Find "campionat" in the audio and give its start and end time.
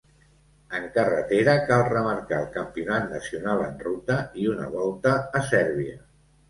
2.57-3.07